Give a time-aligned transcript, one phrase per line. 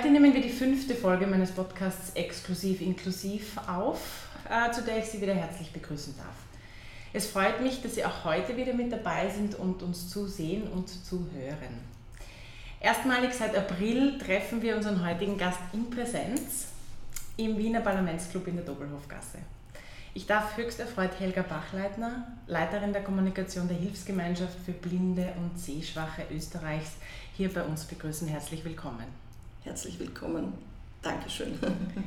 [0.00, 5.04] Heute nehmen wir die fünfte Folge meines Podcasts Exklusiv Inklusiv auf, äh, zu der ich
[5.04, 6.36] Sie wieder herzlich begrüßen darf.
[7.12, 10.88] Es freut mich, dass Sie auch heute wieder mit dabei sind und uns zusehen und
[10.88, 11.84] zuhören.
[12.80, 16.68] Erstmalig seit April treffen wir unseren heutigen Gast in Präsenz
[17.36, 19.36] im Wiener Parlamentsclub in der Doppelhofgasse.
[20.14, 26.22] Ich darf höchst erfreut Helga Bachleitner, Leiterin der Kommunikation der Hilfsgemeinschaft für Blinde und Sehschwache
[26.34, 26.92] Österreichs,
[27.36, 28.28] hier bei uns begrüßen.
[28.28, 29.29] Herzlich willkommen.
[29.62, 30.54] Herzlich willkommen.
[31.02, 31.58] Dankeschön.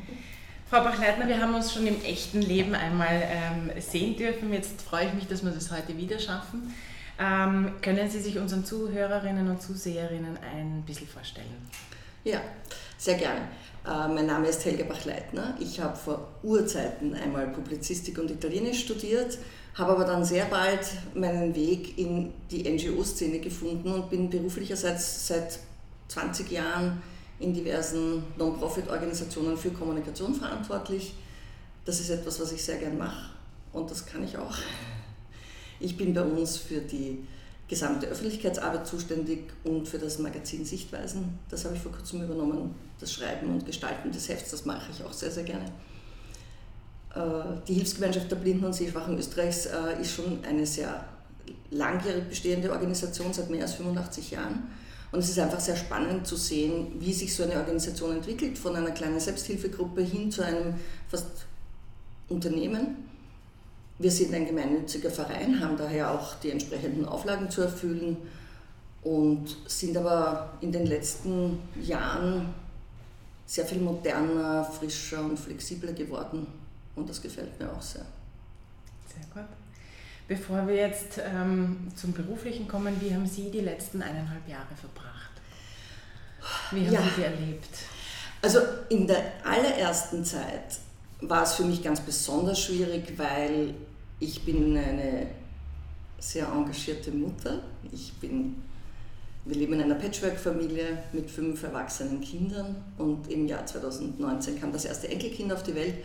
[0.69, 4.51] Frau Bachleitner, wir haben uns schon im echten Leben einmal ähm, sehen dürfen.
[4.51, 6.73] Jetzt freue ich mich, dass wir das heute wieder schaffen.
[7.19, 11.69] Ähm, können Sie sich unseren Zuhörerinnen und Zuseherinnen ein bisschen vorstellen?
[12.23, 12.41] Ja,
[12.97, 13.41] sehr gerne.
[13.85, 15.55] Äh, mein Name ist Helga Bachleitner.
[15.59, 19.37] Ich habe vor Urzeiten einmal Publizistik und Italienisch studiert,
[19.75, 25.59] habe aber dann sehr bald meinen Weg in die NGO-Szene gefunden und bin beruflicherseits seit
[26.07, 31.13] 20 Jahren in diversen Non-Profit-Organisationen für Kommunikation verantwortlich.
[31.85, 33.31] Das ist etwas, was ich sehr gern mache
[33.73, 34.55] und das kann ich auch.
[35.79, 37.27] Ich bin bei uns für die
[37.67, 41.39] gesamte Öffentlichkeitsarbeit zuständig und für das Magazin Sichtweisen.
[41.49, 42.75] Das habe ich vor kurzem übernommen.
[42.99, 45.65] Das Schreiben und Gestalten des Hefts, das mache ich auch sehr, sehr gerne.
[47.15, 51.03] Äh, die Hilfsgemeinschaft der Blinden und Sehschwachen Österreichs äh, ist schon eine sehr
[51.71, 54.63] langjährig bestehende Organisation, seit mehr als 85 Jahren
[55.13, 58.75] und es ist einfach sehr spannend zu sehen, wie sich so eine Organisation entwickelt, von
[58.75, 60.73] einer kleinen Selbsthilfegruppe hin zu einem
[61.07, 61.45] fast
[62.29, 62.97] Unternehmen.
[63.99, 68.17] Wir sind ein gemeinnütziger Verein, haben daher auch die entsprechenden Auflagen zu erfüllen
[69.03, 72.51] und sind aber in den letzten Jahren
[73.45, 76.47] sehr viel moderner, frischer und flexibler geworden.
[76.95, 78.05] Und das gefällt mir auch sehr.
[79.13, 79.62] Sehr gut.
[80.27, 85.31] Bevor wir jetzt ähm, zum Beruflichen kommen, wie haben Sie die letzten eineinhalb Jahre verbracht?
[86.71, 87.01] Wie haben ja.
[87.01, 87.77] Sie die erlebt?
[88.41, 90.79] Also in der allerersten Zeit
[91.21, 93.73] war es für mich ganz besonders schwierig, weil
[94.19, 95.27] ich bin eine
[96.19, 97.61] sehr engagierte Mutter.
[97.91, 98.63] Ich bin,
[99.43, 104.85] wir leben in einer Patchwork-Familie mit fünf erwachsenen Kindern und im Jahr 2019 kam das
[104.85, 105.95] erste Enkelkind auf die Welt.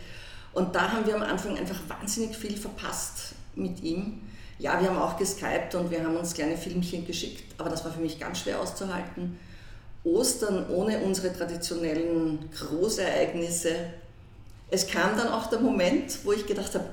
[0.51, 4.21] Und da haben wir am Anfang einfach wahnsinnig viel verpasst mit ihm.
[4.57, 7.91] Ja, wir haben auch geskypt und wir haben uns kleine Filmchen geschickt, aber das war
[7.91, 9.39] für mich ganz schwer auszuhalten.
[10.03, 13.71] Ostern ohne unsere traditionellen Großereignisse.
[14.69, 16.85] Es kam dann auch der Moment, wo ich gedacht habe,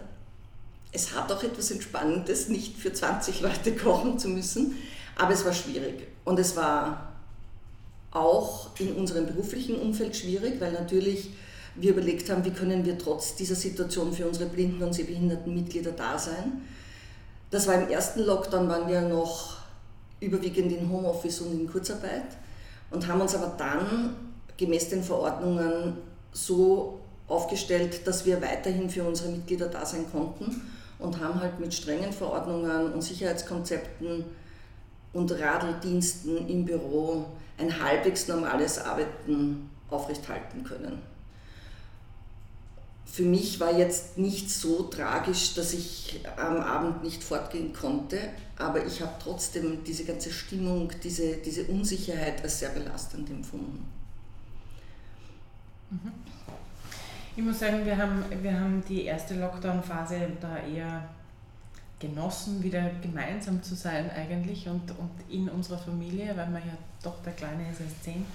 [0.93, 4.77] es hat auch etwas Entspannendes, nicht für 20 Leute kochen zu müssen,
[5.17, 6.07] aber es war schwierig.
[6.25, 7.13] Und es war
[8.13, 11.31] auch in unserem beruflichen Umfeld schwierig, weil natürlich
[11.77, 15.93] wir überlegt haben, wie können wir trotz dieser Situation für unsere blinden und sehbehinderten Mitglieder
[15.93, 16.63] da sein.
[17.51, 19.59] Das war im ersten Lockdown, waren wir noch
[20.21, 22.25] überwiegend in Homeoffice und in Kurzarbeit
[22.91, 24.17] und haben uns aber dann
[24.57, 25.99] gemäß den Verordnungen
[26.33, 30.63] so aufgestellt, dass wir weiterhin für unsere Mitglieder da sein konnten
[30.99, 34.25] und haben halt mit strengen Verordnungen und Sicherheitskonzepten
[35.13, 37.27] und Radeldiensten im Büro
[37.59, 41.16] ein halbwegs normales Arbeiten aufrechthalten können
[43.07, 48.19] für mich war jetzt nicht so tragisch, dass ich am Abend nicht fortgehen konnte,
[48.59, 53.87] aber ich habe trotzdem diese ganze Stimmung, diese, diese Unsicherheit als sehr belastend empfunden.
[57.37, 61.09] Ich muss sagen, wir haben, wir haben die erste Lockdown-Phase da eher
[61.99, 67.23] genossen, wieder gemeinsam zu sein eigentlich und, und in unserer Familie, weil man ja doch
[67.23, 68.27] der Kleine ist erst zehn.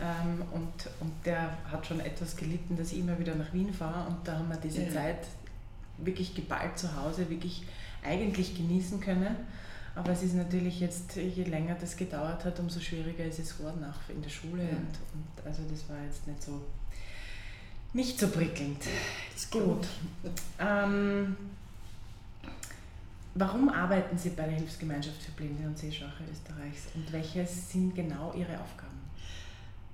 [0.00, 4.08] Ähm, und, und der hat schon etwas gelitten, dass ich immer wieder nach Wien fahre
[4.08, 4.92] und da haben wir diese ja.
[4.92, 5.26] Zeit
[5.98, 7.62] wirklich geballt zu Hause, wirklich
[8.04, 9.36] eigentlich genießen können.
[9.94, 13.82] Aber es ist natürlich jetzt, je länger das gedauert hat, umso schwieriger ist es geworden,
[13.82, 14.62] auch in der Schule.
[14.62, 14.68] Ja.
[14.68, 14.76] Und,
[15.14, 16.60] und, also das war jetzt nicht so,
[17.94, 18.80] nicht so prickelnd.
[19.32, 19.86] Das ist gut.
[20.58, 21.34] Ähm,
[23.34, 28.34] warum arbeiten Sie bei der Hilfsgemeinschaft für Blinde und Sehschwache Österreichs und welche sind genau
[28.34, 29.05] Ihre Aufgaben?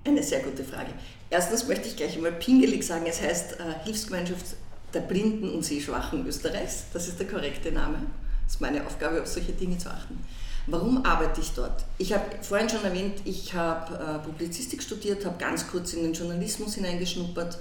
[0.05, 0.91] Eine sehr gute Frage.
[1.29, 4.45] Erstens möchte ich gleich einmal pingelig sagen, es heißt äh, Hilfsgemeinschaft
[4.93, 6.85] der Blinden und Sehschwachen Österreichs.
[6.93, 7.97] Das ist der korrekte Name.
[8.43, 10.23] Das ist meine Aufgabe, auf solche Dinge zu achten.
[10.67, 11.83] Warum arbeite ich dort?
[11.97, 16.13] Ich habe vorhin schon erwähnt, ich habe äh, Publizistik studiert, habe ganz kurz in den
[16.13, 17.57] Journalismus hineingeschnuppert.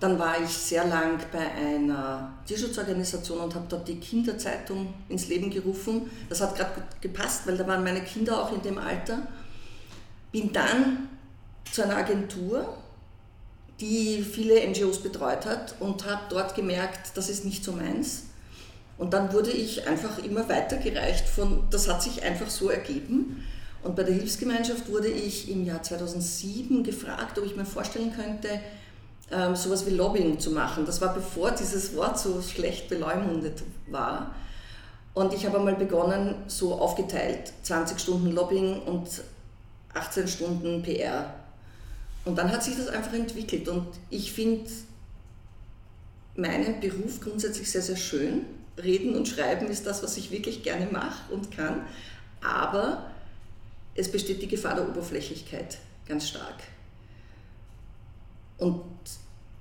[0.00, 5.50] Dann war ich sehr lang bei einer Tierschutzorganisation und habe dort die Kinderzeitung ins Leben
[5.50, 6.10] gerufen.
[6.28, 9.26] Das hat gerade gut gepasst, weil da waren meine Kinder auch in dem Alter.
[10.32, 11.08] Bin dann
[11.72, 12.76] zu einer Agentur,
[13.80, 18.24] die viele NGOs betreut hat und habe dort gemerkt, das ist nicht so meins
[18.98, 23.44] und dann wurde ich einfach immer weitergereicht von, das hat sich einfach so ergeben.
[23.82, 28.48] Und bei der Hilfsgemeinschaft wurde ich im Jahr 2007 gefragt, ob ich mir vorstellen könnte,
[29.30, 30.86] ähm, sowas wie Lobbying zu machen.
[30.86, 34.34] Das war bevor dieses Wort so schlecht beleumundet war.
[35.14, 39.08] Und ich habe einmal begonnen, so aufgeteilt, 20 Stunden Lobbying und
[39.94, 41.34] 18 Stunden PR.
[42.26, 43.68] Und dann hat sich das einfach entwickelt.
[43.68, 44.68] Und ich finde
[46.34, 48.44] meinen Beruf grundsätzlich sehr, sehr schön.
[48.82, 51.86] Reden und Schreiben ist das, was ich wirklich gerne mache und kann,
[52.42, 53.10] aber
[53.94, 56.56] es besteht die Gefahr der Oberflächlichkeit ganz stark.
[58.58, 58.82] Und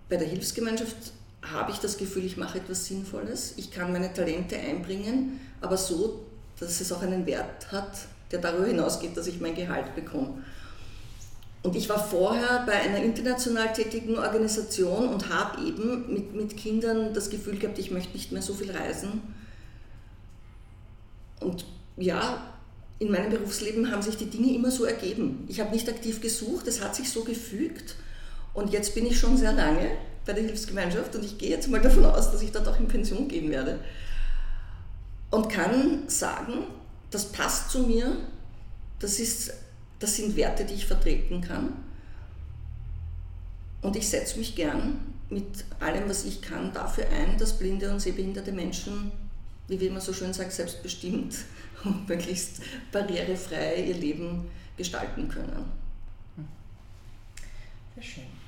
[0.09, 1.13] bei der Hilfsgemeinschaft
[1.43, 6.25] habe ich das Gefühl, ich mache etwas Sinnvolles, ich kann meine Talente einbringen, aber so,
[6.59, 7.91] dass es auch einen Wert hat,
[8.31, 10.43] der darüber hinausgeht, dass ich mein Gehalt bekomme.
[11.65, 17.11] Und ich war vorher bei einer international tätigen Organisation und habe eben mit, mit Kindern
[17.11, 19.23] das Gefühl gehabt, ich möchte nicht mehr so viel reisen.
[21.39, 21.65] Und
[21.97, 22.53] ja,
[22.99, 25.43] in meinem Berufsleben haben sich die Dinge immer so ergeben.
[25.47, 27.95] Ich habe nicht aktiv gesucht, es hat sich so gefügt.
[28.53, 29.89] Und jetzt bin ich schon sehr lange
[30.23, 32.87] bei der Hilfsgemeinschaft und ich gehe jetzt mal davon aus, dass ich dort auch in
[32.87, 33.79] Pension gehen werde.
[35.31, 36.65] Und kann sagen,
[37.09, 38.17] das passt zu mir,
[38.99, 39.64] das ist
[39.99, 41.73] das sind Werte, die ich vertreten kann.
[43.81, 44.99] Und ich setze mich gern
[45.29, 49.11] mit allem, was ich kann, dafür ein, dass blinde und sehbehinderte Menschen,
[49.67, 51.35] wie immer so schön sagen, selbstbestimmt
[51.83, 52.61] und möglichst
[52.91, 54.47] barrierefrei ihr Leben
[54.77, 55.65] gestalten können.
[57.95, 58.44] Sehr schön.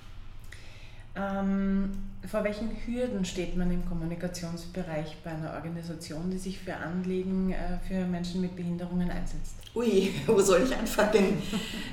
[1.18, 1.92] Ähm,
[2.30, 7.80] vor welchen Hürden steht man im Kommunikationsbereich bei einer Organisation, die sich für Anliegen äh,
[7.88, 9.56] für Menschen mit Behinderungen einsetzt?
[9.76, 11.42] Ui, wo soll ich anfangen?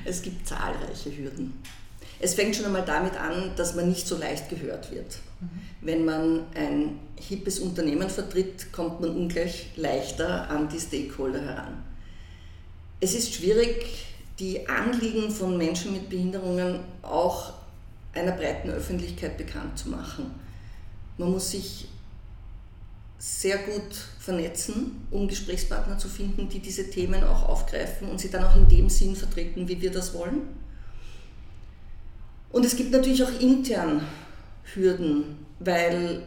[0.03, 1.53] Es gibt zahlreiche Hürden.
[2.19, 5.17] Es fängt schon einmal damit an, dass man nicht so leicht gehört wird.
[5.39, 5.49] Mhm.
[5.81, 11.83] Wenn man ein hippes Unternehmen vertritt, kommt man ungleich leichter an die Stakeholder heran.
[12.99, 14.05] Es ist schwierig,
[14.39, 17.53] die Anliegen von Menschen mit Behinderungen auch
[18.15, 20.31] einer breiten Öffentlichkeit bekannt zu machen.
[21.17, 21.87] Man muss sich
[23.17, 28.43] sehr gut vernetzen, um Gesprächspartner zu finden, die diese Themen auch aufgreifen und sie dann
[28.43, 30.41] auch in dem Sinn vertreten, wie wir das wollen.
[32.51, 34.01] Und es gibt natürlich auch intern
[34.73, 36.23] Hürden, weil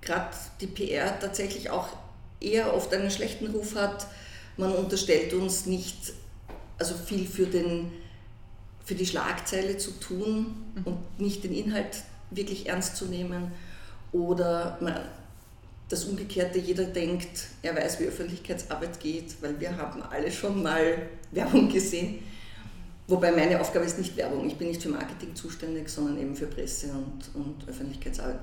[0.00, 1.88] gerade die PR tatsächlich auch
[2.40, 4.06] eher oft einen schlechten Ruf hat.
[4.56, 6.12] Man unterstellt uns nicht
[6.78, 7.90] also viel für den
[8.88, 10.82] für die Schlagzeile zu tun mhm.
[10.86, 13.52] und nicht den Inhalt wirklich ernst zu nehmen.
[14.12, 14.94] Oder man,
[15.90, 21.02] das Umgekehrte, jeder denkt, er weiß, wie Öffentlichkeitsarbeit geht, weil wir haben alle schon mal
[21.32, 22.20] Werbung gesehen.
[23.08, 24.46] Wobei meine Aufgabe ist nicht Werbung.
[24.46, 28.40] Ich bin nicht für Marketing zuständig, sondern eben für Presse und, und Öffentlichkeitsarbeit.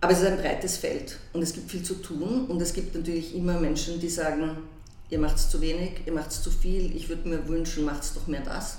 [0.00, 2.94] Aber es ist ein breites Feld und es gibt viel zu tun und es gibt
[2.94, 4.56] natürlich immer Menschen, die sagen,
[5.10, 8.04] ihr macht es zu wenig, ihr macht es zu viel, ich würde mir wünschen, macht
[8.04, 8.78] es doch mehr das.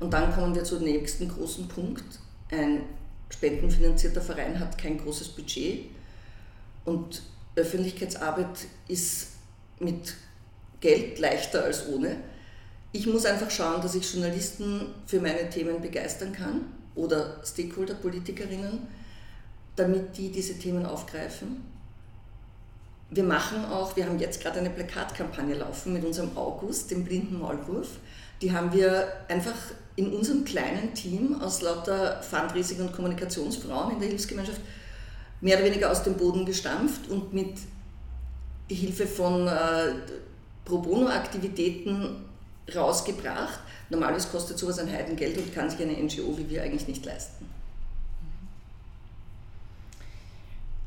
[0.00, 2.04] Und dann kommen wir zum nächsten großen Punkt.
[2.50, 2.82] Ein
[3.30, 5.86] spendenfinanzierter Verein hat kein großes Budget
[6.84, 7.22] und
[7.56, 9.32] Öffentlichkeitsarbeit ist
[9.80, 10.14] mit
[10.80, 12.16] Geld leichter als ohne.
[12.92, 18.86] Ich muss einfach schauen, dass ich Journalisten für meine Themen begeistern kann oder Stakeholder, Politikerinnen,
[19.76, 21.64] damit die diese Themen aufgreifen.
[23.10, 27.38] Wir machen auch, wir haben jetzt gerade eine Plakatkampagne laufen mit unserem August, dem blinden
[27.38, 27.98] Maulwurf.
[28.40, 29.54] Die haben wir einfach
[29.98, 34.60] in unserem kleinen Team aus lauter Fundraising- und Kommunikationsfrauen in der Hilfsgemeinschaft
[35.40, 37.58] mehr oder weniger aus dem Boden gestampft und mit
[38.70, 39.94] Hilfe von äh,
[40.64, 42.24] Pro Bono-Aktivitäten
[42.72, 43.58] rausgebracht.
[43.90, 47.46] Normalerweise kostet sowas ein Heidengeld und kann sich eine NGO wie wir eigentlich nicht leisten.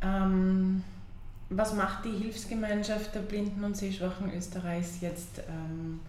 [0.01, 0.85] Ähm,
[1.49, 5.99] was macht die Hilfsgemeinschaft der Blinden und Sehschwachen Österreichs jetzt ähm,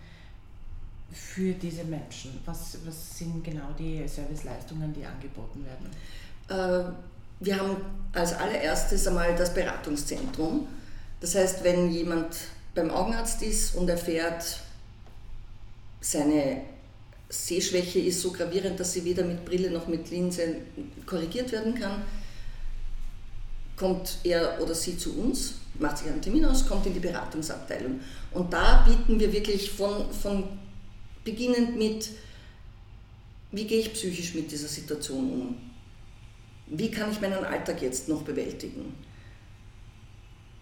[1.12, 2.40] für diese Menschen?
[2.46, 5.90] Was, was sind genau die Serviceleistungen, die angeboten werden?
[6.48, 6.92] Äh,
[7.40, 7.76] wir haben
[8.12, 10.68] als allererstes einmal das Beratungszentrum.
[11.20, 12.36] Das heißt, wenn jemand
[12.74, 14.60] beim Augenarzt ist und erfährt,
[16.00, 16.62] seine
[17.28, 20.56] Sehschwäche ist so gravierend, dass sie weder mit Brille noch mit Linse
[21.06, 22.02] korrigiert werden kann,
[23.76, 28.00] kommt er oder sie zu uns, macht sich einen Termin aus, kommt in die Beratungsabteilung.
[28.32, 30.44] Und da bieten wir wirklich von, von
[31.24, 32.10] beginnend mit,
[33.50, 35.56] wie gehe ich psychisch mit dieser Situation um?
[36.66, 38.94] Wie kann ich meinen Alltag jetzt noch bewältigen?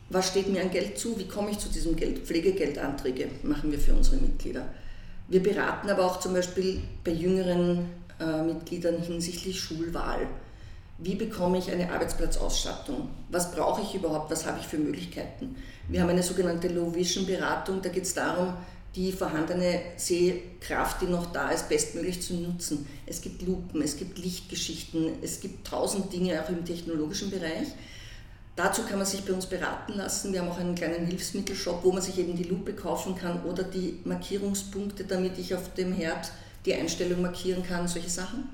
[0.08, 1.16] Was steht mir an Geld zu?
[1.18, 2.18] Wie komme ich zu diesem Geld?
[2.18, 4.68] Pflegegeldanträge machen wir für unsere Mitglieder.
[5.28, 7.86] Wir beraten aber auch zum Beispiel bei jüngeren
[8.18, 10.26] äh, Mitgliedern hinsichtlich Schulwahl.
[10.98, 13.08] Wie bekomme ich eine Arbeitsplatzausstattung?
[13.30, 14.32] Was brauche ich überhaupt?
[14.32, 15.54] Was habe ich für Möglichkeiten?
[15.88, 17.80] Wir haben eine sogenannte Low-Vision-Beratung.
[17.80, 18.54] Da geht es darum,
[18.96, 22.86] die vorhandene Sehkraft, die noch da ist, bestmöglich zu nutzen.
[23.06, 27.68] Es gibt Lupen, es gibt Lichtgeschichten, es gibt tausend Dinge auch im technologischen Bereich.
[28.56, 30.32] Dazu kann man sich bei uns beraten lassen.
[30.32, 33.62] Wir haben auch einen kleinen Hilfsmittelshop, wo man sich eben die Lupe kaufen kann oder
[33.62, 36.30] die Markierungspunkte, damit ich auf dem Herd
[36.66, 38.48] die Einstellung markieren kann, solche Sachen.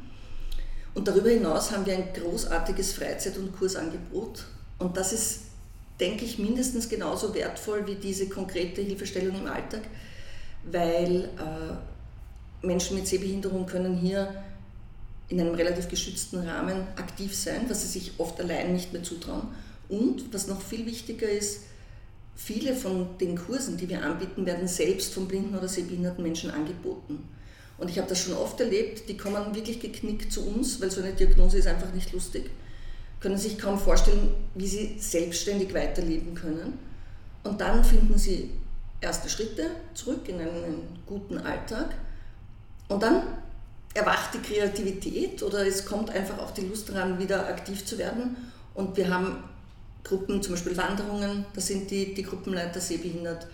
[0.94, 4.44] Und darüber hinaus haben wir ein großartiges Freizeit- und Kursangebot.
[4.78, 5.40] Und das ist,
[5.98, 9.82] denke ich, mindestens genauso wertvoll wie diese konkrete Hilfestellung im Alltag,
[10.70, 14.34] weil äh, Menschen mit Sehbehinderung können hier
[15.28, 19.48] in einem relativ geschützten Rahmen aktiv sein, was sie sich oft allein nicht mehr zutrauen
[19.88, 21.62] und was noch viel wichtiger ist,
[22.34, 27.28] viele von den Kursen, die wir anbieten, werden selbst von blinden oder sehbehinderten Menschen angeboten.
[27.78, 31.02] Und ich habe das schon oft erlebt, die kommen wirklich geknickt zu uns, weil so
[31.02, 32.50] eine Diagnose ist einfach nicht lustig,
[33.20, 36.78] können sich kaum vorstellen, wie sie selbstständig weiterleben können.
[37.42, 38.50] Und dann finden sie
[39.00, 41.94] erste Schritte zurück in einen guten Alltag.
[42.88, 43.22] Und dann
[43.94, 48.36] erwacht die Kreativität oder es kommt einfach auch die Lust daran, wieder aktiv zu werden.
[48.74, 49.42] Und wir haben
[50.04, 53.46] Gruppen, zum Beispiel Wanderungen, da sind die, die Gruppenleiter sehbehindert,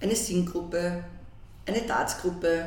[0.00, 1.04] eine Singgruppe,
[1.64, 2.66] eine Dartsgruppe,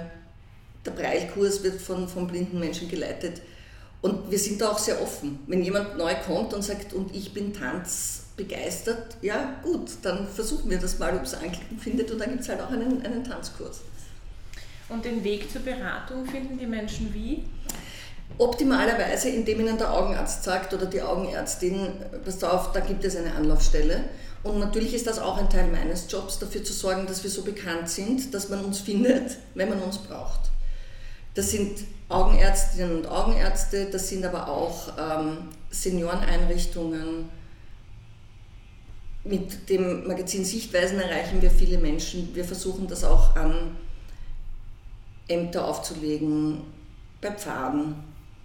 [0.85, 3.41] der Breilkurs wird von, von blinden Menschen geleitet.
[4.01, 5.39] Und wir sind da auch sehr offen.
[5.47, 7.53] Wenn jemand neu kommt und sagt, und ich bin
[8.39, 12.41] tanzbegeistert, ja gut, dann versuchen wir das mal, ob es Anklicken findet und dann gibt
[12.41, 13.81] es halt auch einen, einen Tanzkurs.
[14.87, 17.43] Und den Weg zur Beratung finden die Menschen wie?
[18.37, 21.89] Optimalerweise, indem Ihnen der Augenarzt sagt oder die Augenärztin,
[22.23, 24.05] pass auf, da gibt es eine Anlaufstelle.
[24.41, 27.43] Und natürlich ist das auch ein Teil meines Jobs, dafür zu sorgen, dass wir so
[27.43, 30.39] bekannt sind, dass man uns findet, wenn man uns braucht.
[31.33, 37.29] Das sind Augenärztinnen und Augenärzte, das sind aber auch ähm, Senioreneinrichtungen.
[39.23, 42.33] Mit dem Magazin Sichtweisen erreichen wir viele Menschen.
[42.33, 43.75] Wir versuchen das auch an
[45.27, 46.61] Ämter aufzulegen,
[47.21, 47.95] bei Pfaden,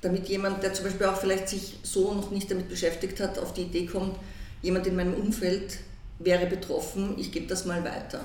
[0.01, 3.55] damit jemand, der zum Beispiel auch vielleicht sich so noch nicht damit beschäftigt hat, auf
[3.55, 4.17] die Idee kommt,
[4.63, 5.79] jemand in meinem Umfeld
[6.19, 8.21] wäre betroffen, ich gebe das mal weiter.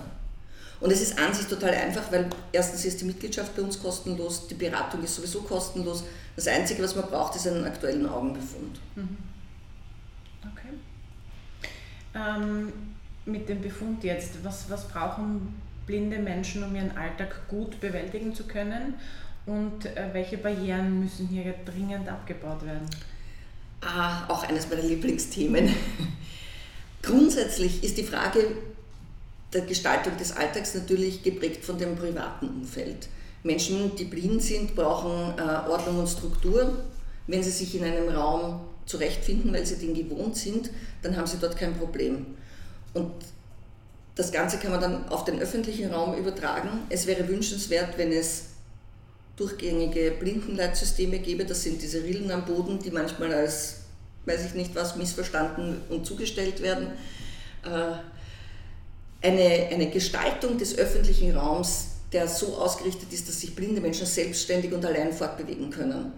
[0.82, 4.48] Und es ist an sich total einfach, weil erstens ist die Mitgliedschaft bei uns kostenlos,
[4.48, 6.04] die Beratung ist sowieso kostenlos.
[6.36, 8.80] Das Einzige, was man braucht, ist einen aktuellen Augenbefund.
[8.96, 9.18] Mhm.
[10.42, 10.74] Okay.
[12.16, 12.74] Ähm,
[13.26, 18.46] mit dem Befund jetzt, was, was brauchen blinde Menschen, um ihren Alltag gut bewältigen zu
[18.46, 18.96] können?
[19.46, 22.88] Und äh, welche Barrieren müssen hier dringend abgebaut werden?
[23.82, 25.74] Ah, auch eines meiner Lieblingsthemen.
[27.02, 28.40] Grundsätzlich ist die Frage
[29.54, 33.08] der Gestaltung des Alltags natürlich geprägt von dem privaten Umfeld.
[33.44, 36.84] Menschen, die blind sind, brauchen äh, Ordnung und Struktur.
[37.26, 40.72] Wenn sie sich in einem Raum zurechtfinden, weil sie den gewohnt sind,
[41.04, 42.26] dann haben sie dort kein Problem.
[42.96, 43.12] Und
[44.16, 46.70] das Ganze kann man dann auf den öffentlichen Raum übertragen.
[46.90, 48.46] Es wäre wünschenswert, wenn es
[49.36, 51.46] durchgängige Blindenleitsysteme gäbe.
[51.46, 53.82] Das sind diese Rillen am Boden, die manchmal als,
[54.26, 56.88] weiß ich nicht was, missverstanden und zugestellt werden.
[57.64, 64.08] Äh, eine, eine Gestaltung des öffentlichen Raums, der so ausgerichtet ist, dass sich blinde Menschen
[64.08, 66.12] selbstständig und allein fortbewegen können.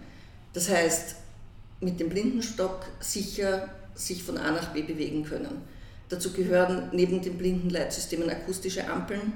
[0.54, 1.16] Das heißt,
[1.82, 5.62] mit dem Blindenstock sicher sich von A nach B bewegen können.
[6.08, 9.32] Dazu gehören neben den Blindenleitsystemen akustische Ampeln,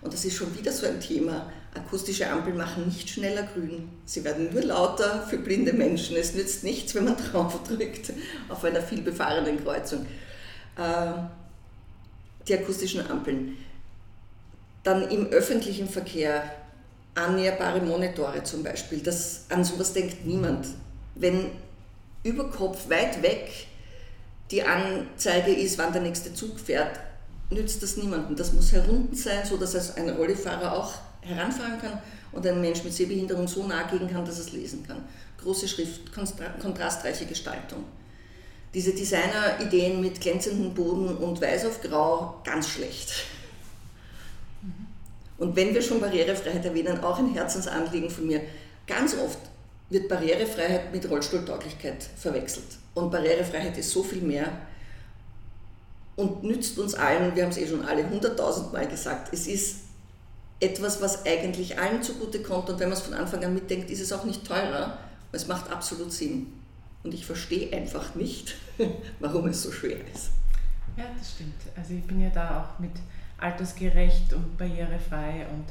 [0.00, 1.50] und das ist schon wieder so ein Thema.
[1.74, 3.88] Akustische Ampeln machen nicht schneller grün.
[4.04, 6.16] Sie werden nur lauter für blinde Menschen.
[6.16, 8.12] Es nützt nichts, wenn man drauf drückt
[8.48, 10.06] auf einer vielbefahrenen Kreuzung.
[10.76, 11.12] Äh,
[12.46, 13.56] die akustischen Ampeln.
[14.84, 16.44] Dann im öffentlichen Verkehr
[17.14, 19.00] annäherbare Monitore zum Beispiel.
[19.00, 20.68] Das, an sowas denkt niemand.
[21.16, 21.50] Wenn
[22.28, 23.68] über Kopf weit weg
[24.50, 26.98] die Anzeige ist, wann der nächste Zug fährt,
[27.50, 28.36] nützt das niemandem.
[28.36, 32.00] Das muss herunten sein, so dass es ein Rollifahrer auch heranfahren kann
[32.32, 35.04] und ein Mensch mit Sehbehinderung so nahe gehen kann, dass er es lesen kann.
[35.42, 36.12] Große Schrift,
[36.60, 37.84] kontrastreiche Gestaltung.
[38.74, 43.12] Diese Designer-Ideen mit glänzendem Boden und weiß auf grau, ganz schlecht.
[45.38, 48.40] Und wenn wir schon Barrierefreiheit erwähnen, auch ein Herzensanliegen von mir.
[48.86, 49.38] Ganz oft
[49.90, 52.66] wird Barrierefreiheit mit Rollstuhltauglichkeit verwechselt.
[52.94, 54.50] Und Barrierefreiheit ist so viel mehr
[56.16, 59.76] und nützt uns allen, wir haben es eh schon alle hunderttausend Mal gesagt, es ist
[60.60, 64.12] etwas, was eigentlich allen zugutekommt und wenn man es von Anfang an mitdenkt, ist es
[64.12, 64.98] auch nicht teurer.
[65.30, 66.52] Es macht absolut Sinn.
[67.04, 68.56] Und ich verstehe einfach nicht,
[69.20, 70.30] warum es so schwer ist.
[70.96, 71.54] Ja, das stimmt.
[71.76, 72.90] Also ich bin ja da auch mit
[73.38, 75.66] altersgerecht und barrierefrei und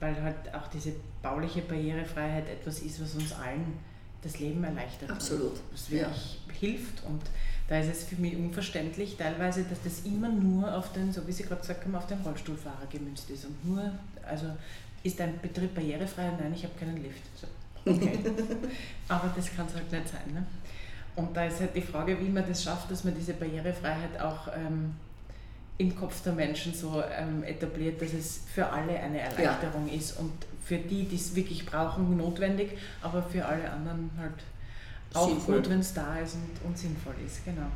[0.00, 0.92] weil halt auch diese
[1.22, 3.78] bauliche Barrierefreiheit etwas ist, was uns allen
[4.22, 5.10] das Leben erleichtert.
[5.10, 5.60] Absolut.
[5.72, 6.54] Was wirklich ja.
[6.54, 7.04] hilft.
[7.04, 7.22] Und
[7.68, 11.32] da ist es für mich unverständlich teilweise, dass das immer nur auf den, so wie
[11.32, 13.44] Sie gerade gesagt haben, auf den Rollstuhlfahrer gemünzt ist.
[13.44, 13.92] Und nur,
[14.26, 14.46] also
[15.02, 16.30] ist ein Betrieb barrierefrei?
[16.38, 17.22] Nein, ich habe keinen Lift.
[17.36, 17.46] So,
[17.90, 18.18] okay.
[19.08, 20.34] Aber das kann es halt nicht sein.
[20.34, 20.44] Ne?
[21.16, 24.48] Und da ist halt die Frage, wie man das schafft, dass man diese Barrierefreiheit auch
[24.54, 24.94] ähm,
[25.80, 29.94] im Kopf der Menschen so ähm, etabliert, dass es für alle eine Erleichterung ja.
[29.94, 30.30] ist und
[30.62, 34.34] für die, die es wirklich brauchen, notwendig, aber für alle anderen halt
[35.14, 35.56] auch sinnvoll.
[35.56, 37.42] gut, wenn es da ist und, und, sinnvoll ist.
[37.46, 37.66] Genau.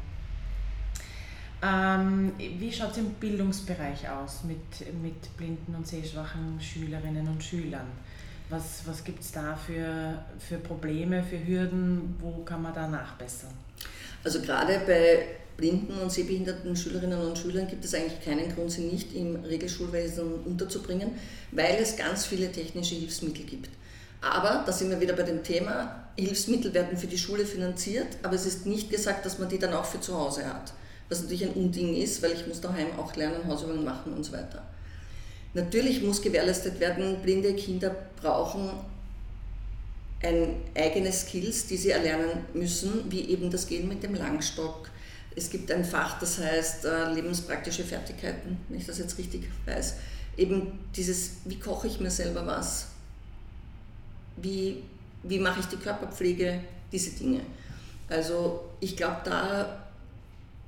[1.62, 7.86] Ähm, wie schaut es im Bildungsbereich aus mit, mit blinden und sehschwachen Schülerinnen und Schülern?
[8.50, 12.16] Was, was gibt es da für, für Probleme, für Hürden?
[12.20, 13.54] Wo kann man da nachbessern?
[14.22, 18.82] Also gerade bei blinden und sehbehinderten Schülerinnen und Schülern gibt es eigentlich keinen Grund, sie
[18.82, 21.12] nicht im Regelschulwesen unterzubringen,
[21.52, 23.70] weil es ganz viele technische Hilfsmittel gibt.
[24.20, 28.34] Aber, da sind wir wieder bei dem Thema, Hilfsmittel werden für die Schule finanziert, aber
[28.34, 30.72] es ist nicht gesagt, dass man die dann auch für zu Hause hat.
[31.08, 34.32] Was natürlich ein Unding ist, weil ich muss daheim auch lernen, Hausübungen machen und so
[34.32, 34.62] weiter.
[35.52, 38.70] Natürlich muss gewährleistet werden, blinde Kinder brauchen
[40.22, 44.90] ein eigene Skills, die sie erlernen müssen, wie eben das Gehen mit dem Langstock.
[45.36, 49.96] Es gibt ein Fach, das heißt äh, lebenspraktische Fertigkeiten, wenn ich das jetzt richtig weiß.
[50.36, 52.88] Eben dieses, wie koche ich mir selber was?
[54.36, 54.82] Wie,
[55.22, 56.60] wie mache ich die Körperpflege?
[56.92, 57.40] Diese Dinge.
[58.08, 59.86] Also ich glaube, da,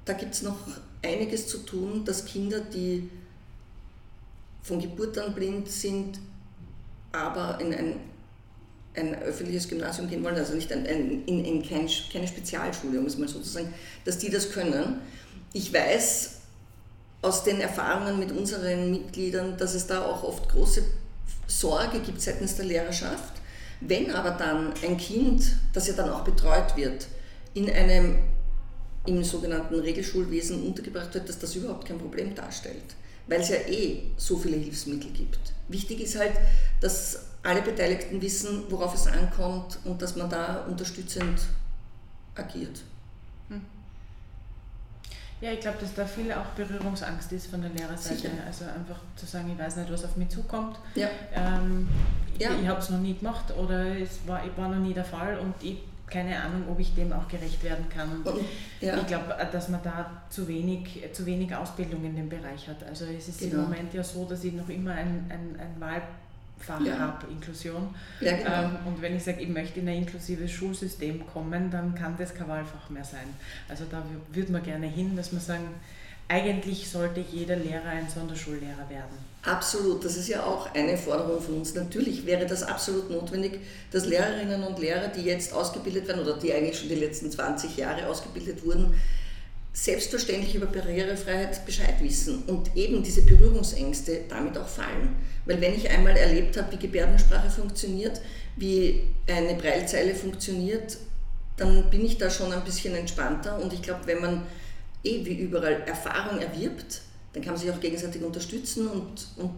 [0.05, 0.57] da gibt es noch
[1.02, 3.09] einiges zu tun, dass Kinder, die
[4.62, 6.18] von Geburt an blind sind,
[7.12, 8.00] aber in ein
[8.96, 13.06] ein öffentliches Gymnasium gehen wollen, also nicht ein, ein, in, in kein, keine Spezialschule, um
[13.06, 13.72] es mal so zu sagen,
[14.04, 15.00] dass die das können.
[15.52, 16.32] Ich weiß
[17.22, 20.82] aus den Erfahrungen mit unseren Mitgliedern, dass es da auch oft große
[21.46, 23.35] Sorge gibt seitens der Lehrerschaft.
[23.80, 27.06] Wenn aber dann ein Kind, das ja dann auch betreut wird,
[27.54, 28.18] in einem
[29.06, 32.96] im sogenannten Regelschulwesen untergebracht wird, dass das überhaupt kein Problem darstellt,
[33.28, 35.38] weil es ja eh so viele Hilfsmittel gibt.
[35.68, 36.32] Wichtig ist halt,
[36.80, 41.40] dass alle Beteiligten wissen, worauf es ankommt und dass man da unterstützend
[42.35, 42.80] agiert.
[43.48, 43.62] Hm.
[45.40, 48.16] Ja, ich glaube, dass da viel auch Berührungsangst ist von der Lehrerseite.
[48.16, 48.30] Sicher.
[48.46, 50.78] Also einfach zu sagen, ich weiß nicht, was auf mich zukommt.
[50.94, 51.09] Ja.
[51.35, 51.88] Ähm,
[52.38, 52.50] ja.
[52.50, 55.04] Ich, ich habe es noch nie gemacht oder es war, ich war noch nie der
[55.04, 55.78] Fall und ich
[56.09, 58.22] keine Ahnung, ob ich dem auch gerecht werden kann.
[58.22, 58.40] Und
[58.80, 58.96] ja.
[58.96, 62.85] ich glaube, dass man da zu wenig, zu wenig Ausbildung in dem Bereich hat.
[62.88, 63.56] Also es ist genau.
[63.56, 66.02] im Moment ja so, dass ich noch immer ein, ein, ein Wahl
[66.59, 66.99] Fach ja.
[66.99, 67.95] habe, Inklusion.
[68.21, 68.51] Ja, genau.
[68.51, 72.35] Ähm, und wenn ich sage, ich möchte in ein inklusives Schulsystem kommen, dann kann das
[72.35, 73.29] kein Wahlfach mehr sein.
[73.69, 75.69] Also da würde man gerne hin, dass man sagen,
[76.29, 79.16] eigentlich sollte jeder Lehrer ein Sonderschullehrer werden.
[79.45, 81.75] Absolut, das ist ja auch eine Forderung von uns.
[81.75, 83.61] Natürlich wäre das absolut notwendig,
[83.92, 87.77] dass Lehrerinnen und Lehrer, die jetzt ausgebildet werden oder die eigentlich schon die letzten 20
[87.77, 88.95] Jahre ausgebildet wurden,
[89.77, 95.15] selbstverständlich über Barrierefreiheit Bescheid wissen und eben diese Berührungsängste damit auch fallen.
[95.45, 98.23] Weil wenn ich einmal erlebt habe, wie Gebärdensprache funktioniert,
[98.57, 100.97] wie eine Breilzeile funktioniert,
[101.59, 104.47] dann bin ich da schon ein bisschen entspannter und ich glaube, wenn man
[105.05, 107.03] eh wie überall Erfahrung erwirbt,
[107.35, 109.53] dann kann man sich auch gegenseitig unterstützen und, und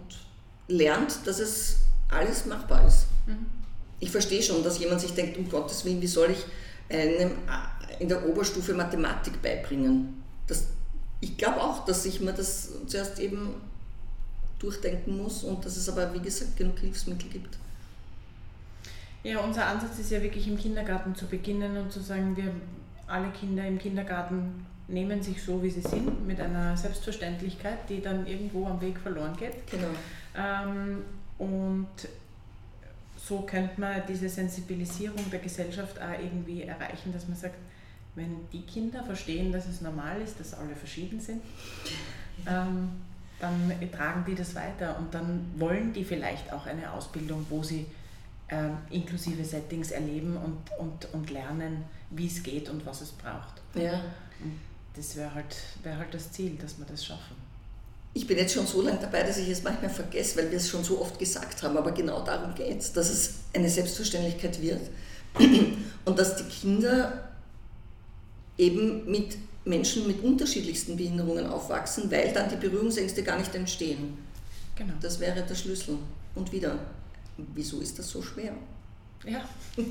[0.66, 1.76] lernt, dass es
[2.08, 3.06] alles machbar ist.
[3.28, 3.46] Mhm.
[4.00, 6.44] Ich verstehe schon, dass jemand sich denkt, um Gottes Willen, wie soll ich
[6.92, 7.32] einem
[7.98, 10.22] in der Oberstufe Mathematik beibringen.
[10.46, 10.68] Das,
[11.20, 13.54] ich glaube auch, dass ich mir das zuerst eben
[14.58, 17.58] durchdenken muss und dass es aber, wie gesagt, genug Hilfsmittel gibt.
[19.22, 22.52] Ja, unser Ansatz ist ja wirklich im Kindergarten zu beginnen und zu sagen, wir
[23.06, 28.26] alle Kinder im Kindergarten nehmen sich so, wie sie sind, mit einer Selbstverständlichkeit, die dann
[28.26, 29.66] irgendwo am Weg verloren geht.
[29.70, 29.88] Genau.
[30.36, 31.02] Ähm,
[31.38, 31.88] und
[33.16, 37.56] so könnte man diese Sensibilisierung der Gesellschaft auch irgendwie erreichen, dass man sagt,
[38.18, 41.42] wenn die Kinder verstehen, dass es normal ist, dass alle verschieden sind,
[42.46, 42.90] ähm,
[43.40, 47.86] dann tragen die das weiter und dann wollen die vielleicht auch eine Ausbildung, wo sie
[48.50, 53.62] ähm, inklusive Settings erleben und, und, und lernen, wie es geht und was es braucht.
[53.74, 53.94] Ja.
[54.40, 54.58] Und
[54.96, 57.36] das wäre halt, wär halt das Ziel, dass wir das schaffen.
[58.14, 60.68] Ich bin jetzt schon so lange dabei, dass ich es manchmal vergesse, weil wir es
[60.68, 64.80] schon so oft gesagt haben, aber genau darum geht es, dass es eine Selbstverständlichkeit wird
[66.04, 67.27] und dass die Kinder
[68.58, 74.18] eben mit Menschen mit unterschiedlichsten Behinderungen aufwachsen, weil dann die Berührungsängste gar nicht entstehen.
[74.74, 74.94] Genau.
[75.00, 75.98] Das wäre der Schlüssel.
[76.34, 76.78] Und wieder,
[77.54, 78.52] wieso ist das so schwer?
[79.24, 79.48] Ja,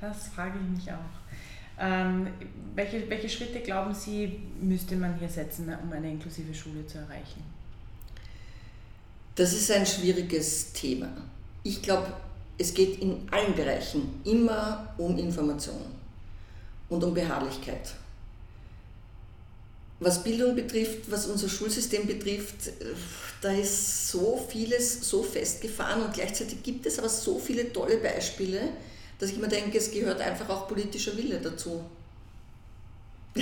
[0.00, 1.22] das frage ich mich auch.
[1.78, 2.28] Ähm,
[2.74, 7.42] welche, welche Schritte glauben Sie, müsste man hier setzen, um eine inklusive Schule zu erreichen?
[9.34, 11.08] Das ist ein schwieriges Thema.
[11.62, 12.12] Ich glaube,
[12.58, 16.01] es geht in allen Bereichen immer um Information
[16.92, 17.94] und um Beharrlichkeit.
[19.98, 22.70] Was Bildung betrifft, was unser Schulsystem betrifft,
[23.40, 28.60] da ist so vieles so festgefahren und gleichzeitig gibt es aber so viele tolle Beispiele,
[29.18, 31.82] dass ich mir denke, es gehört einfach auch politischer Wille dazu.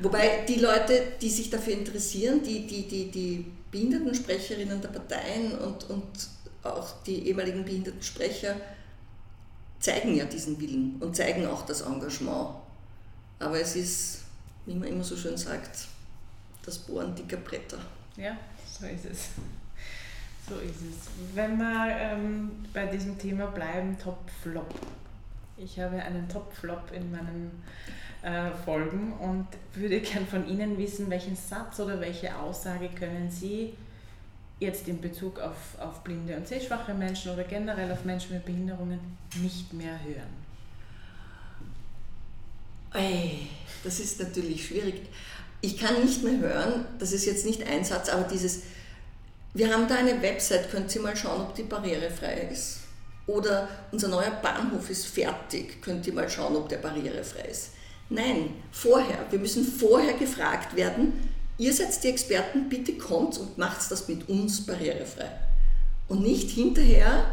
[0.00, 5.90] Wobei die Leute, die sich dafür interessieren, die, die, die, die Behindertensprecherinnen der Parteien und,
[5.90, 6.06] und
[6.62, 8.56] auch die ehemaligen Behindertensprecher,
[9.82, 12.50] zeigen ja diesen Willen und zeigen auch das Engagement.
[13.40, 14.20] Aber es ist,
[14.64, 15.88] wie man immer so schön sagt,
[16.64, 17.78] das Bohren dicker Bretter.
[18.16, 19.28] Ja, so ist es.
[20.48, 21.34] So ist es.
[21.34, 24.72] Wenn wir ähm, bei diesem Thema bleiben, Top-Flop.
[25.56, 27.62] Ich habe einen Top-Flop in meinen
[28.22, 33.74] äh, Folgen und würde gern von Ihnen wissen, welchen Satz oder welche Aussage können Sie
[34.62, 39.00] jetzt in Bezug auf, auf blinde und sehschwache Menschen oder generell auf Menschen mit Behinderungen
[39.42, 40.42] nicht mehr hören?
[42.94, 43.48] Ey,
[43.84, 44.94] das ist natürlich schwierig.
[45.60, 48.62] Ich kann nicht mehr hören, das ist jetzt nicht ein Satz, aber dieses,
[49.54, 52.78] wir haben da eine Website, könnt ihr mal schauen, ob die barrierefrei ist.
[53.26, 57.70] Oder unser neuer Bahnhof ist fertig, könnt ihr mal schauen, ob der barrierefrei ist.
[58.08, 59.26] Nein, vorher.
[59.30, 64.28] Wir müssen vorher gefragt werden, ihr seid die Experten, bitte kommt und macht das mit
[64.28, 65.30] uns barrierefrei.
[66.08, 67.26] Und nicht hinterher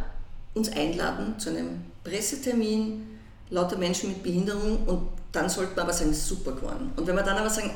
[0.54, 6.14] uns einladen zu einem Pressetermin, lauter Menschen mit Behinderung und dann sollten wir aber sagen,
[6.14, 6.92] super geworden.
[6.96, 7.72] Und wenn wir dann aber sagen,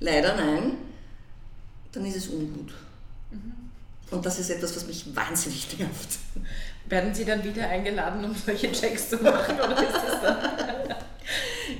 [0.00, 0.76] leider nein,
[1.92, 2.72] dann ist es ungut.
[3.30, 3.52] Mhm.
[4.10, 6.18] Und das ist etwas, was mich wahnsinnig nervt.
[6.86, 9.56] Werden Sie dann wieder eingeladen, um solche Checks zu machen?
[9.56, 10.47] Oder ist das dann?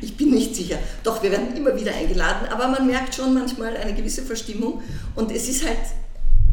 [0.00, 0.78] Ich bin nicht sicher.
[1.02, 4.82] Doch, wir werden immer wieder eingeladen, aber man merkt schon manchmal eine gewisse Verstimmung.
[5.14, 5.78] Und es ist halt,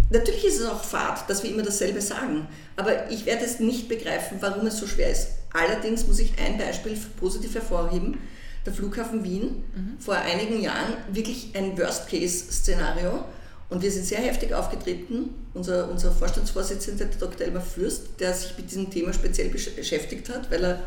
[0.10, 2.48] natürlich ist es auch fad, dass wir immer dasselbe sagen.
[2.76, 5.30] Aber ich werde es nicht begreifen, warum es so schwer ist.
[5.54, 8.18] Allerdings muss ich ein Beispiel positiv hervorheben.
[8.66, 10.00] Der Flughafen Wien, mhm.
[10.00, 13.24] vor einigen Jahren wirklich ein Worst-Case-Szenario
[13.70, 15.34] und wir sind sehr heftig aufgetreten.
[15.54, 17.48] Unser, unser Vorstandsvorsitzender, der Dr.
[17.48, 20.80] Elmar Fürst, der sich mit diesem Thema speziell beschäftigt hat, weil er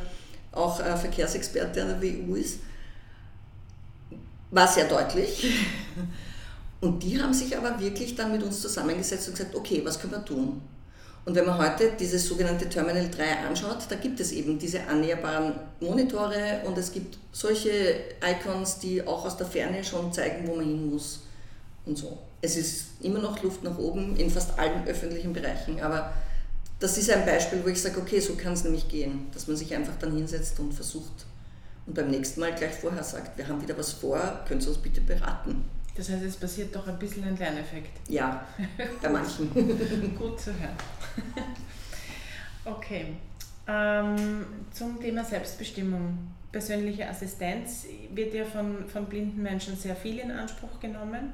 [0.53, 2.61] auch äh, Verkehrsexperte an der WU ist,
[4.51, 5.47] war sehr deutlich.
[6.81, 10.13] Und die haben sich aber wirklich dann mit uns zusammengesetzt und gesagt, okay, was können
[10.13, 10.61] wir tun?
[11.25, 15.55] Und wenn man heute dieses sogenannte Terminal 3 anschaut, da gibt es eben diese annäherbaren
[15.81, 20.67] Monitore und es gibt solche Icons, die auch aus der Ferne schon zeigen, wo man
[20.67, 21.19] hin muss
[21.85, 26.13] und so es ist immer noch Luft nach oben in fast allen öffentlichen Bereichen, aber
[26.81, 29.57] das ist ein Beispiel, wo ich sage, okay, so kann es nämlich gehen, dass man
[29.57, 31.27] sich einfach dann hinsetzt und versucht
[31.89, 34.79] und beim nächsten Mal gleich vorher sagt, wir haben wieder was vor, könnt ihr uns
[34.79, 35.65] bitte beraten.
[35.97, 38.09] Das heißt, es passiert doch ein bisschen ein Lerneffekt.
[38.09, 38.47] Ja,
[39.03, 39.51] bei manchen.
[40.15, 40.77] Gut zu hören.
[42.65, 43.17] Okay.
[43.67, 46.19] Ähm, zum Thema Selbstbestimmung.
[46.53, 51.33] Persönliche Assistenz wird ja von, von blinden Menschen sehr viel in Anspruch genommen.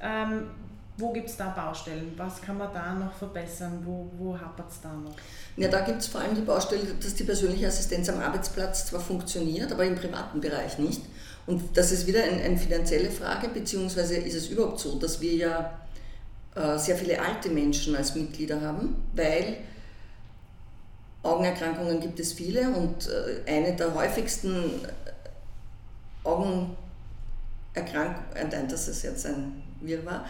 [0.00, 0.50] Ähm,
[0.98, 2.12] wo gibt es da Baustellen?
[2.16, 3.80] Was kann man da noch verbessern?
[3.84, 5.14] Wo, wo hapert es da noch?
[5.56, 8.98] Ja, da gibt es vor allem die Baustelle, dass die persönliche Assistenz am Arbeitsplatz zwar
[9.00, 11.02] funktioniert, aber im privaten Bereich nicht.
[11.46, 15.34] Und das ist wieder eine ein finanzielle Frage, beziehungsweise ist es überhaupt so, dass wir
[15.34, 15.78] ja
[16.56, 19.58] äh, sehr viele alte Menschen als Mitglieder haben, weil
[21.22, 24.80] Augenerkrankungen gibt es viele und äh, eine der häufigsten
[26.24, 26.76] Augenerkrankungen,
[28.68, 30.24] das ist jetzt ein Wirrwarr.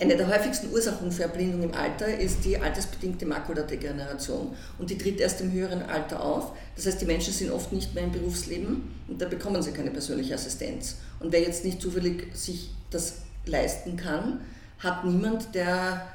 [0.00, 5.18] Eine der häufigsten Ursachen für Erblindung im Alter ist die altersbedingte Makuladegeneration und die tritt
[5.18, 6.52] erst im höheren Alter auf.
[6.76, 9.90] Das heißt, die Menschen sind oft nicht mehr im Berufsleben und da bekommen sie keine
[9.90, 10.96] persönliche Assistenz.
[11.18, 14.40] Und wer jetzt nicht zufällig sich das leisten kann,
[14.78, 16.06] hat niemand, der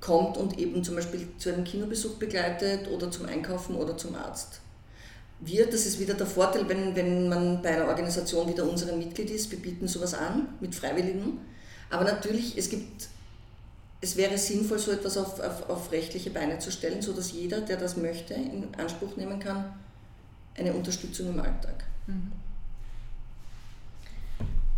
[0.00, 4.60] kommt und eben zum Beispiel zu einem Kinobesuch begleitet oder zum Einkaufen oder zum Arzt.
[5.40, 9.30] wir, das ist wieder der Vorteil, wenn, wenn man bei einer Organisation wieder unsere Mitglied
[9.30, 11.38] ist, wir bieten sowas an mit Freiwilligen.
[11.90, 13.08] Aber natürlich, es gibt,
[14.00, 17.76] es wäre sinnvoll, so etwas auf, auf, auf rechtliche Beine zu stellen, sodass jeder, der
[17.76, 19.74] das möchte, in Anspruch nehmen kann,
[20.56, 21.84] eine Unterstützung im Alltag.
[22.06, 22.32] Mhm.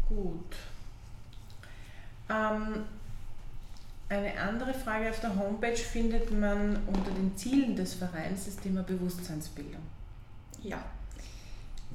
[0.08, 0.56] Gut.
[2.28, 2.84] Ähm,
[4.08, 8.82] eine andere Frage auf der Homepage findet man unter den Zielen des Vereins das Thema
[8.82, 9.80] Bewusstseinsbildung.
[10.62, 10.82] Ja.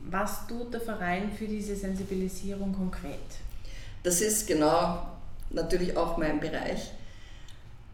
[0.09, 3.19] Was tut der Verein für diese Sensibilisierung konkret?
[4.07, 5.05] Das ist genau
[5.49, 6.91] natürlich auch mein Bereich.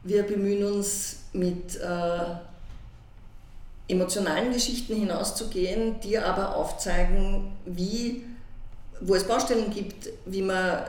[0.03, 2.19] Wir bemühen uns mit äh,
[3.87, 8.25] emotionalen Geschichten hinauszugehen, die aber aufzeigen, wie,
[9.01, 10.83] wo es Baustellen gibt, wie man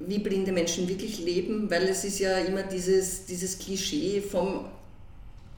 [0.00, 4.64] wie blinde Menschen wirklich leben, weil es ist ja immer dieses, dieses Klischee vom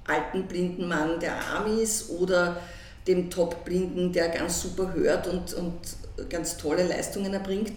[0.06, 2.60] alten blinden Mann, der arm ist, oder
[3.06, 7.72] dem Top-Blinden, der ganz super hört und, und ganz tolle Leistungen erbringt.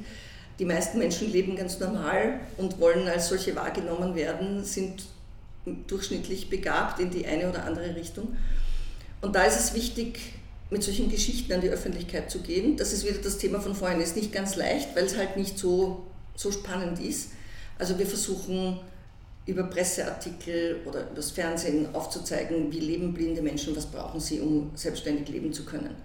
[0.59, 5.03] Die meisten Menschen leben ganz normal und wollen als solche wahrgenommen werden, sind
[5.87, 8.35] durchschnittlich begabt in die eine oder andere Richtung.
[9.21, 10.19] Und da ist es wichtig,
[10.69, 12.77] mit solchen Geschichten an die Öffentlichkeit zu gehen.
[12.77, 13.99] Das ist wieder das Thema von vorhin.
[14.01, 17.31] Ist nicht ganz leicht, weil es halt nicht so so spannend ist.
[17.79, 18.79] Also wir versuchen
[19.45, 24.71] über Presseartikel oder über das Fernsehen aufzuzeigen, wie leben blinde Menschen, was brauchen sie, um
[24.75, 25.95] selbstständig leben zu können.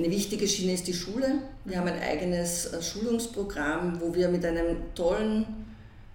[0.00, 1.42] Eine wichtige Schiene ist die Schule.
[1.66, 5.44] Wir haben ein eigenes äh, Schulungsprogramm, wo wir mit einem tollen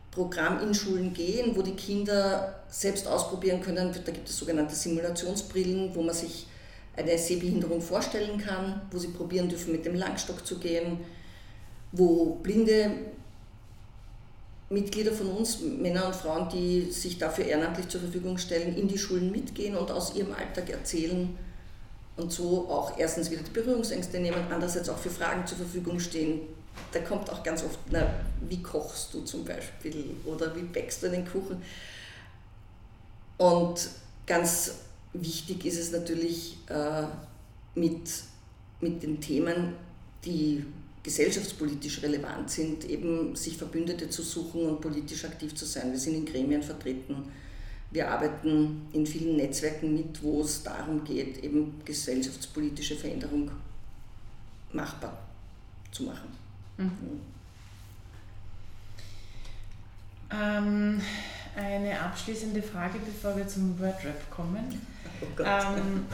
[0.09, 3.93] Programm in Schulen gehen, wo die Kinder selbst ausprobieren können.
[4.03, 6.47] Da gibt es sogenannte Simulationsbrillen, wo man sich
[6.97, 11.01] eine Sehbehinderung vorstellen kann, wo sie probieren dürfen, mit dem Langstock zu gehen,
[11.91, 12.89] wo blinde
[14.71, 18.97] Mitglieder von uns, Männer und Frauen, die sich dafür ehrenamtlich zur Verfügung stellen, in die
[18.97, 21.37] Schulen mitgehen und aus ihrem Alltag erzählen
[22.17, 26.41] und so auch erstens wieder die Berührungsängste nehmen, andererseits auch für Fragen zur Verfügung stehen.
[26.91, 28.07] Da kommt auch ganz oft, na,
[28.41, 31.61] wie kochst du zum Beispiel oder wie bäckst du einen Kuchen?
[33.37, 33.89] Und
[34.25, 34.75] ganz
[35.13, 37.03] wichtig ist es natürlich äh,
[37.75, 38.09] mit,
[38.81, 39.73] mit den Themen,
[40.23, 40.65] die
[41.03, 45.91] gesellschaftspolitisch relevant sind, eben sich Verbündete zu suchen und politisch aktiv zu sein.
[45.91, 47.31] Wir sind in Gremien vertreten.
[47.91, 53.49] Wir arbeiten in vielen Netzwerken mit, wo es darum geht, eben gesellschaftspolitische Veränderung
[54.73, 55.17] machbar
[55.91, 56.29] zu machen.
[56.77, 57.21] Mhm.
[60.31, 61.01] Ähm,
[61.55, 64.81] eine abschließende Frage, bevor wir zum Wordrap kommen.
[65.21, 66.05] Oh ähm,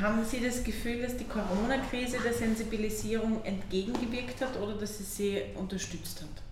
[0.00, 5.42] haben Sie das Gefühl, dass die Corona-Krise der Sensibilisierung entgegengewirkt hat oder dass sie sie
[5.54, 6.45] unterstützt hat?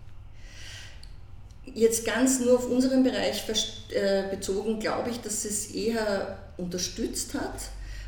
[1.66, 3.44] Jetzt ganz nur auf unseren Bereich
[3.90, 7.54] äh, bezogen, glaube ich, dass es eher unterstützt hat,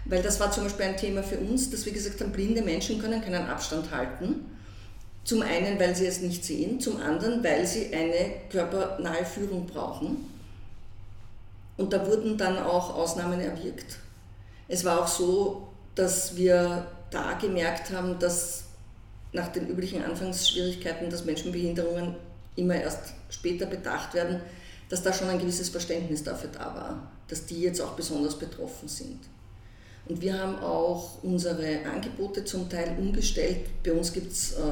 [0.05, 3.01] weil das war zum Beispiel ein Thema für uns, dass wir gesagt haben, blinde Menschen
[3.01, 4.45] können keinen Abstand halten.
[5.25, 10.19] Zum einen, weil sie es nicht sehen, zum anderen, weil sie eine körpernahe Führung brauchen.
[11.77, 13.97] Und da wurden dann auch Ausnahmen erwirkt.
[14.69, 18.65] Es war auch so, dass wir da gemerkt haben, dass
[19.33, 22.15] nach den üblichen Anfangsschwierigkeiten, dass Menschenbehinderungen
[22.57, 24.41] immer erst später bedacht werden,
[24.89, 28.89] dass da schon ein gewisses Verständnis dafür da war, dass die jetzt auch besonders betroffen
[28.89, 29.21] sind.
[30.09, 33.67] Und wir haben auch unsere Angebote zum Teil umgestellt.
[33.83, 34.63] Bei uns gibt es äh,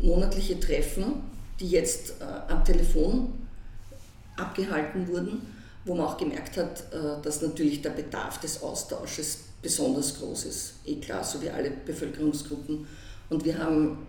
[0.00, 1.22] monatliche Treffen,
[1.58, 3.32] die jetzt äh, am Telefon
[4.36, 5.40] abgehalten wurden
[5.84, 10.74] wo man auch gemerkt hat, äh, dass natürlich der Bedarf des Austausches besonders groß ist.
[10.86, 12.86] Eh klar, so wie alle Bevölkerungsgruppen.
[13.28, 14.06] Und wir haben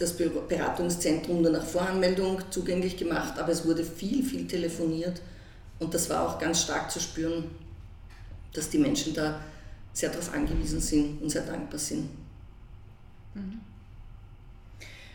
[0.00, 5.20] das Beratungszentrum nur nach Voranmeldung zugänglich gemacht, aber es wurde viel, viel telefoniert
[5.78, 7.44] und das war auch ganz stark zu spüren,
[8.54, 9.40] dass die Menschen da
[9.92, 12.08] sehr darauf angewiesen sind und sehr dankbar sind.
[13.34, 13.60] Mhm.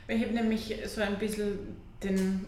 [0.08, 1.58] Ich habe nämlich so ein bisschen
[2.04, 2.46] den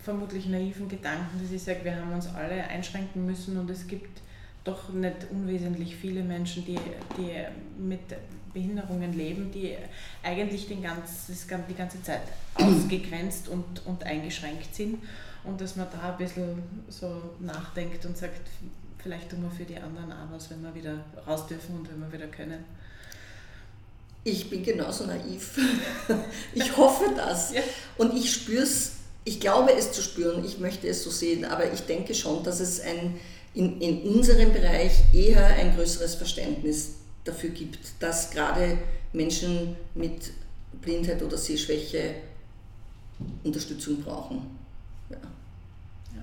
[0.00, 4.20] vermutlich naiven Gedanken, dass ich sage, wir haben uns alle einschränken müssen und es gibt
[4.66, 6.78] doch nicht unwesentlich viele Menschen, die,
[7.16, 7.32] die
[7.80, 8.00] mit
[8.52, 9.76] Behinderungen leben, die
[10.22, 11.26] eigentlich den ganz,
[11.68, 12.22] die ganze Zeit
[12.54, 14.98] ausgegrenzt und, und eingeschränkt sind.
[15.44, 18.40] Und dass man da ein bisschen so nachdenkt und sagt,
[18.98, 22.00] vielleicht tun wir für die anderen auch was, wenn wir wieder raus dürfen und wenn
[22.00, 22.64] wir wieder können.
[24.24, 25.58] Ich bin genauso naiv.
[26.54, 27.52] Ich hoffe das.
[27.52, 27.60] Ja.
[27.98, 31.72] Und ich spüre es ich glaube es zu spüren, ich möchte es so sehen, aber
[31.72, 33.18] ich denke schon, dass es ein,
[33.56, 38.76] in, in unserem Bereich eher ein größeres Verständnis dafür gibt, dass gerade
[39.14, 40.30] Menschen mit
[40.82, 42.16] Blindheit oder Sehschwäche
[43.42, 44.58] Unterstützung brauchen.
[45.08, 45.16] Ja.
[46.14, 46.22] ja.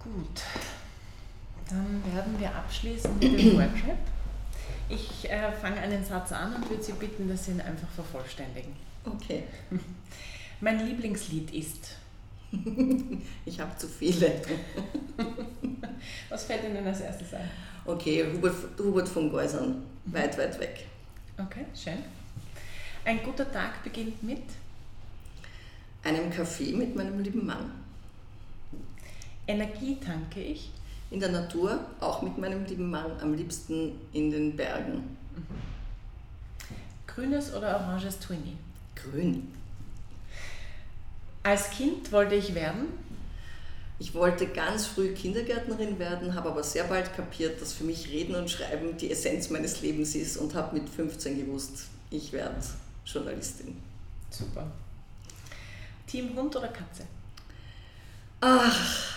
[0.00, 0.42] Gut.
[1.70, 3.98] Dann werden wir abschließen mit dem Workshop.
[4.88, 8.74] Ich äh, fange einen Satz an und würde Sie bitten, dass Sie ihn einfach vervollständigen.
[9.04, 9.44] Okay.
[10.60, 11.96] Mein Lieblingslied ist.
[13.44, 14.40] Ich habe zu viele.
[16.28, 17.48] Was fällt Ihnen als erstes ein?
[17.84, 20.86] Okay, Hubert, Hubert von Geusern, weit, weit weg.
[21.38, 21.98] Okay, schön.
[23.04, 24.42] Ein guter Tag beginnt mit
[26.04, 27.70] Einem Kaffee mit meinem lieben Mann.
[29.46, 30.70] Energie tanke ich.
[31.10, 35.16] In der Natur, auch mit meinem lieben Mann, am liebsten in den Bergen.
[37.06, 38.56] Grünes oder oranges Twinnie?
[38.94, 39.52] Grün.
[41.42, 42.86] Als Kind wollte ich werden.
[43.98, 48.34] Ich wollte ganz früh Kindergärtnerin werden, habe aber sehr bald kapiert, dass für mich Reden
[48.34, 52.56] und Schreiben die Essenz meines Lebens ist und habe mit 15 gewusst, ich werde
[53.04, 53.80] Journalistin.
[54.30, 54.70] Super.
[56.06, 57.04] Team Hund oder Katze?
[58.40, 59.16] Ach,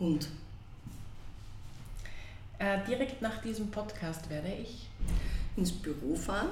[0.00, 0.28] Hund.
[2.58, 4.88] Äh, direkt nach diesem Podcast werde ich.
[5.56, 6.50] Ins Büro fahren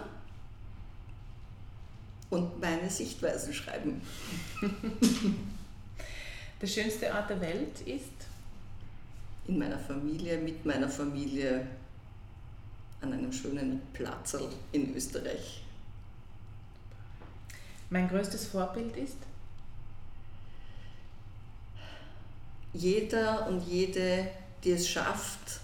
[2.32, 4.00] und meine Sichtweisen schreiben.
[6.62, 8.26] Der schönste Ort der Welt ist.
[9.48, 11.66] In meiner Familie, mit meiner Familie,
[13.00, 14.36] an einem schönen Platz
[14.70, 15.62] in Österreich.
[17.90, 19.18] Mein größtes Vorbild ist.
[22.72, 24.28] Jeder und jede,
[24.64, 25.60] die es schafft,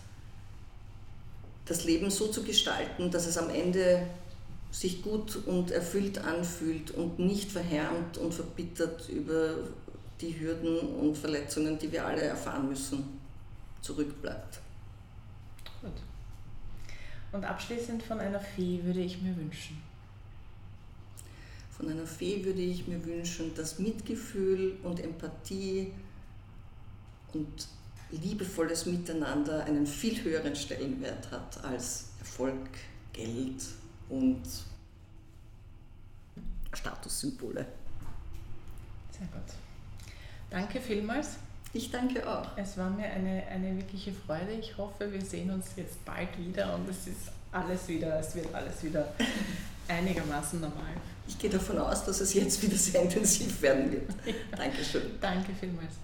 [1.65, 4.07] das Leben so zu gestalten, dass es am Ende
[4.71, 9.57] sich gut und erfüllt anfühlt und nicht verhärmt und verbittert über
[10.21, 13.21] die Hürden und Verletzungen, die wir alle erfahren müssen,
[13.81, 14.61] zurückbleibt.
[15.81, 15.93] Gut.
[17.33, 19.81] Und abschließend von einer Fee würde ich mir wünschen.
[21.71, 25.93] Von einer Fee würde ich mir wünschen, dass Mitgefühl und Empathie
[27.33, 27.69] und
[28.11, 32.69] liebevolles Miteinander einen viel höheren Stellenwert hat als Erfolg,
[33.13, 33.63] Geld
[34.09, 34.43] und
[36.73, 37.67] Statussymbole.
[39.11, 39.55] Sehr gut.
[40.51, 41.37] Danke vielmals.
[41.73, 42.57] Ich danke auch.
[42.57, 44.53] Es war mir eine, eine wirkliche Freude.
[44.53, 48.53] Ich hoffe, wir sehen uns jetzt bald wieder und es ist alles wieder, es wird
[48.55, 49.13] alles wieder
[49.89, 50.95] einigermaßen normal.
[51.27, 54.11] Ich gehe davon aus, dass es jetzt wieder sehr intensiv werden wird.
[54.57, 55.03] Dankeschön.
[55.21, 55.95] Danke vielmals.